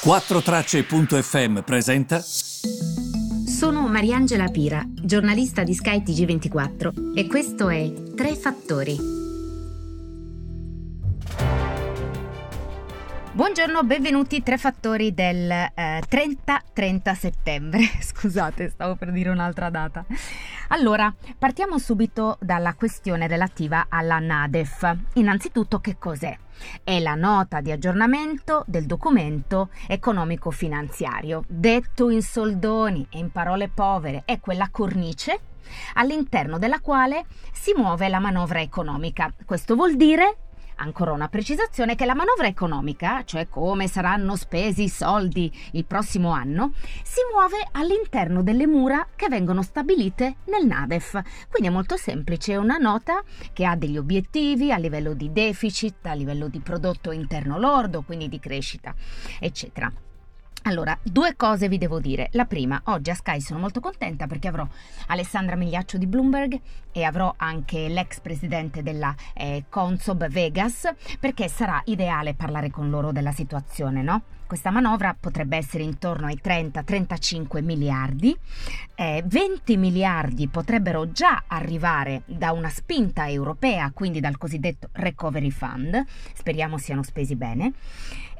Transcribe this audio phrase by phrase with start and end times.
[0.00, 2.20] 4Tracce.fm presenta.
[2.20, 8.96] Sono Mariangela Pira, giornalista di Sky TG24 e questo è Tre Fattori.
[13.32, 15.70] Buongiorno, benvenuti tre fattori del eh,
[16.08, 17.80] 30-30 settembre.
[18.02, 20.04] Scusate, stavo per dire un'altra data.
[20.70, 24.96] Allora, partiamo subito dalla questione relativa alla NADEF.
[25.14, 26.36] Innanzitutto, che cos'è?
[26.84, 31.42] È la nota di aggiornamento del documento economico-finanziario.
[31.46, 35.40] Detto in soldoni e in parole povere, è quella cornice
[35.94, 39.32] all'interno della quale si muove la manovra economica.
[39.46, 40.36] Questo vuol dire
[40.80, 46.30] Ancora una precisazione che la manovra economica, cioè come saranno spesi i soldi il prossimo
[46.30, 51.20] anno, si muove all'interno delle mura che vengono stabilite nel NADEF.
[51.50, 56.06] Quindi è molto semplice, è una nota che ha degli obiettivi a livello di deficit,
[56.06, 58.94] a livello di prodotto interno lordo, quindi di crescita,
[59.40, 59.92] eccetera.
[60.62, 62.28] Allora, due cose vi devo dire.
[62.32, 64.66] La prima, oggi a Sky sono molto contenta perché avrò
[65.06, 66.60] Alessandra Migliaccio di Bloomberg
[66.92, 73.12] e avrò anche l'ex presidente della eh, Consob Vegas perché sarà ideale parlare con loro
[73.12, 74.22] della situazione, no?
[74.48, 78.34] Questa manovra potrebbe essere intorno ai 30-35 miliardi,
[78.94, 86.02] eh, 20 miliardi potrebbero già arrivare da una spinta europea, quindi dal cosiddetto Recovery Fund,
[86.32, 87.74] speriamo siano spesi bene.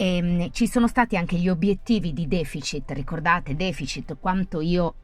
[0.00, 3.54] E, ehm, ci sono stati anche gli obiettivi di deficit, ricordate?
[3.54, 4.94] Deficit quanto io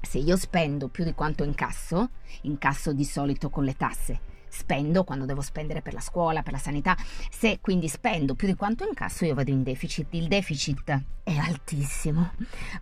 [0.00, 2.08] se io spendo più di quanto incasso,
[2.42, 4.20] incasso di solito con le tasse,
[4.52, 6.94] spendo quando devo spendere per la scuola, per la sanità,
[7.30, 10.08] se quindi spendo più di quanto incasso io vado in deficit.
[10.10, 12.32] Il deficit è altissimo,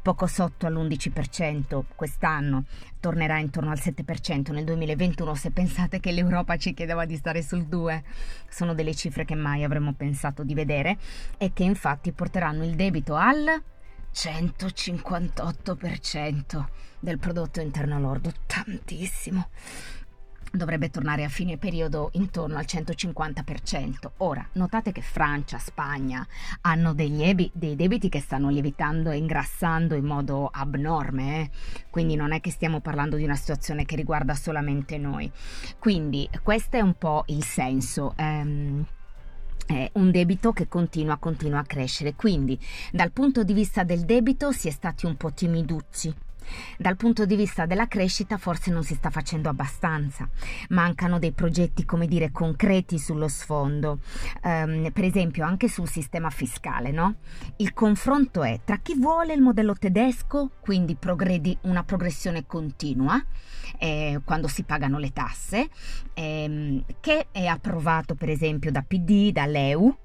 [0.02, 2.64] poco sotto all'11% quest'anno,
[2.98, 7.66] tornerà intorno al 7% nel 2021 se pensate che l'Europa ci chiedeva di stare sul
[7.66, 8.02] 2.
[8.48, 10.98] Sono delle cifre che mai avremmo pensato di vedere
[11.38, 13.62] e che infatti porteranno il debito al
[14.12, 16.64] 158%
[16.98, 19.50] del prodotto interno lordo, tantissimo
[20.50, 24.10] dovrebbe tornare a fine periodo intorno al 150%.
[24.18, 26.26] Ora, notate che Francia, Spagna
[26.62, 31.50] hanno ebi, dei debiti che stanno lievitando e ingrassando in modo abnorme, eh?
[31.90, 35.30] quindi non è che stiamo parlando di una situazione che riguarda solamente noi.
[35.78, 38.14] Quindi questo è un po' il senso.
[38.16, 38.84] Ehm,
[39.66, 42.14] è un debito che continua, continua a crescere.
[42.14, 42.58] Quindi,
[42.90, 46.12] dal punto di vista del debito, si è stati un po' timiducci
[46.78, 50.28] dal punto di vista della crescita forse non si sta facendo abbastanza,
[50.70, 54.00] mancano dei progetti, come dire, concreti sullo sfondo,
[54.42, 57.16] um, per esempio anche sul sistema fiscale, no?
[57.56, 63.22] Il confronto è tra chi vuole il modello tedesco, quindi progredi una progressione continua,
[63.78, 65.68] eh, quando si pagano le tasse,
[66.14, 69.96] ehm, che è approvato per esempio da PD, dall'EU,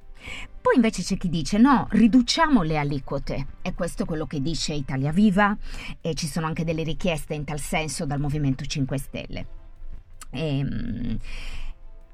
[0.65, 4.73] poi invece c'è chi dice no, riduciamo le aliquote e questo è quello che dice
[4.73, 5.55] Italia Viva
[6.01, 9.47] e ci sono anche delle richieste in tal senso dal Movimento 5 Stelle.
[10.31, 11.19] E, ehm,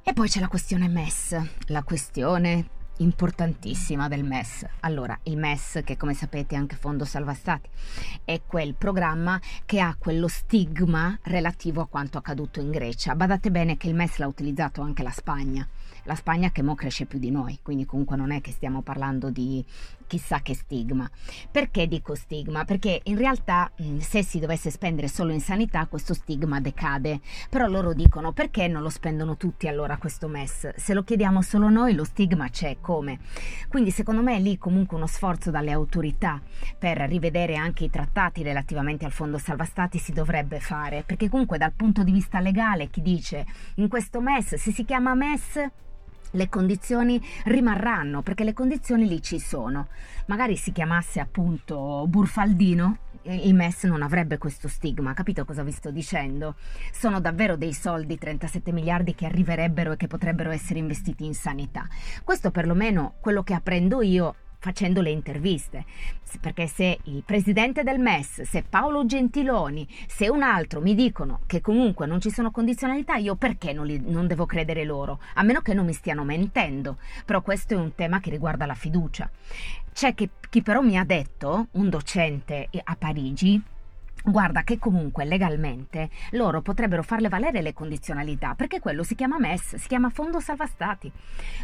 [0.04, 2.68] e poi c'è la questione MES, la questione
[2.98, 4.66] importantissima del MES.
[4.82, 7.70] Allora, il MES, che come sapete è anche Fondo Salva Stati,
[8.26, 13.16] è quel programma che ha quello stigma relativo a quanto accaduto in Grecia.
[13.16, 15.66] Badate bene che il MES l'ha utilizzato anche la Spagna
[16.04, 19.30] la Spagna che mo cresce più di noi, quindi comunque non è che stiamo parlando
[19.30, 19.64] di
[20.12, 21.10] chissà che stigma.
[21.50, 22.66] Perché dico stigma?
[22.66, 27.94] Perché in realtà se si dovesse spendere solo in sanità questo stigma decade, però loro
[27.94, 30.76] dicono perché non lo spendono tutti allora questo MES?
[30.76, 33.20] Se lo chiediamo solo noi lo stigma c'è, come?
[33.70, 36.42] Quindi secondo me è lì comunque uno sforzo dalle autorità
[36.78, 41.58] per rivedere anche i trattati relativamente al fondo salva stati si dovrebbe fare, perché comunque
[41.58, 45.70] dal punto di vista legale chi dice in questo MES, se si chiama MES
[46.32, 49.88] le condizioni rimarranno perché le condizioni lì ci sono.
[50.28, 55.92] Magari si chiamasse appunto Burfaldino, il MES non avrebbe questo stigma, capito cosa vi sto
[55.92, 56.56] dicendo?
[56.92, 61.88] Sono davvero dei soldi, 37 miliardi che arriverebbero e che potrebbero essere investiti in sanità.
[62.24, 65.86] Questo perlomeno quello che apprendo io facendo le interviste.
[66.40, 71.60] Perché se il presidente del MES, se Paolo Gentiloni, se un altro mi dicono che
[71.60, 75.20] comunque non ci sono condizionalità, io perché non, li, non devo credere loro?
[75.34, 76.98] A meno che non mi stiano mentendo.
[77.26, 79.30] Però questo è un tema che riguarda la fiducia.
[79.92, 83.62] C'è chi, chi però mi ha detto, un docente a Parigi,
[84.24, 89.76] Guarda che comunque legalmente loro potrebbero farle valere le condizionalità, perché quello si chiama MES,
[89.76, 91.12] si chiama Fondo Salva Stati.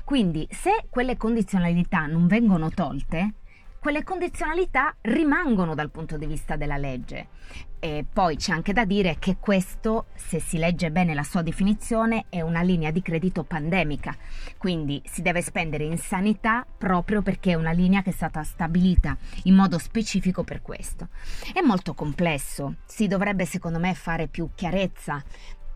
[0.04, 3.34] Quindi se quelle condizionalità non vengono tolte,
[3.80, 7.28] quelle condizionalità rimangono dal punto di vista della legge.
[7.80, 12.26] E poi c'è anche da dire che questo, se si legge bene la sua definizione,
[12.30, 14.16] è una linea di credito pandemica,
[14.58, 19.16] quindi si deve spendere in sanità proprio perché è una linea che è stata stabilita
[19.44, 21.10] in modo specifico per questo.
[21.54, 25.24] È molto complesso, si dovrebbe secondo me fare più chiarezza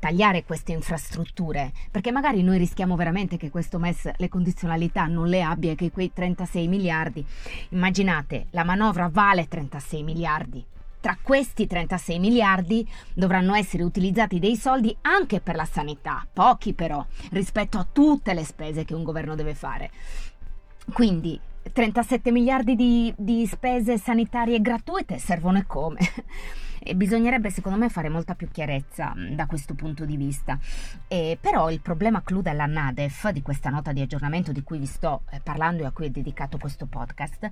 [0.01, 5.43] tagliare queste infrastrutture, perché magari noi rischiamo veramente che questo MES le condizionalità non le
[5.43, 7.23] abbia e che quei 36 miliardi,
[7.69, 10.65] immaginate, la manovra vale 36 miliardi.
[10.99, 17.05] Tra questi 36 miliardi dovranno essere utilizzati dei soldi anche per la sanità, pochi però,
[17.29, 19.91] rispetto a tutte le spese che un governo deve fare.
[20.91, 21.39] Quindi
[21.71, 25.99] 37 miliardi di, di spese sanitarie gratuite servono e come?
[26.83, 30.57] E bisognerebbe secondo me fare molta più chiarezza mm, da questo punto di vista.
[31.07, 34.87] E, però il problema clou della NADEF, di questa nota di aggiornamento di cui vi
[34.87, 37.51] sto eh, parlando e a cui è dedicato questo podcast,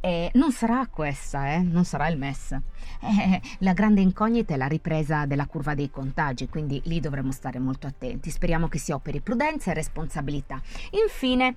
[0.00, 2.50] eh, non sarà questa, eh, non sarà il MES.
[2.50, 7.60] Eh, la grande incognita è la ripresa della curva dei contagi, quindi lì dovremo stare
[7.60, 8.28] molto attenti.
[8.28, 10.60] Speriamo che si operi prudenza e responsabilità.
[11.00, 11.54] Infine,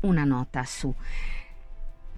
[0.00, 0.94] una nota su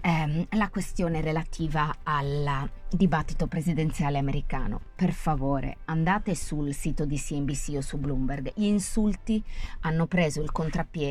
[0.01, 4.81] ehm, la questione relativa al dibattito presidenziale americano.
[4.95, 8.51] Per favore, andate sul sito di CNBC o su Bloomberg.
[8.55, 9.43] Gli insulti
[9.81, 10.49] hanno preso il,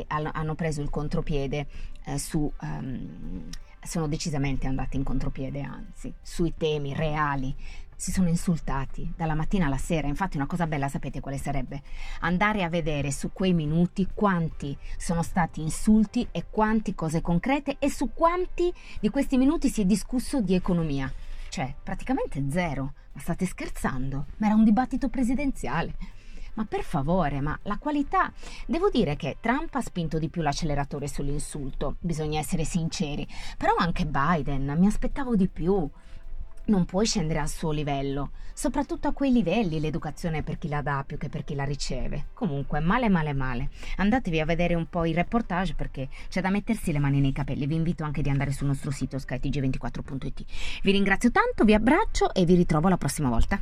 [0.07, 1.67] hanno preso il contropiede
[2.05, 2.51] eh, su...
[2.61, 3.49] Um,
[3.81, 7.55] sono decisamente andati in contropiede, anzi, sui temi reali
[7.99, 10.07] si sono insultati dalla mattina alla sera.
[10.07, 11.83] Infatti una cosa bella sapete quale sarebbe?
[12.21, 17.91] Andare a vedere su quei minuti quanti sono stati insulti e quanti cose concrete e
[17.91, 21.13] su quanti di questi minuti si è discusso di economia.
[21.49, 22.93] Cioè, praticamente zero.
[23.13, 24.27] Ma state scherzando?
[24.37, 25.97] Ma era un dibattito presidenziale.
[26.55, 28.33] Ma per favore, ma la qualità...
[28.65, 34.07] Devo dire che Trump ha spinto di più l'acceleratore sull'insulto, bisogna essere sinceri, però anche
[34.07, 35.89] Biden, mi aspettavo di più
[36.69, 40.83] non puoi scendere al suo livello, soprattutto a quei livelli l'educazione è per chi la
[40.83, 42.27] dà più che per chi la riceve.
[42.35, 43.71] Comunque, male male male.
[43.97, 47.67] Andatevi a vedere un po' i reportage perché c'è da mettersi le mani nei capelli.
[47.67, 50.45] Vi invito anche di andare sul nostro sito skytg24.it.
[50.83, 53.61] Vi ringrazio tanto, vi abbraccio e vi ritrovo la prossima volta.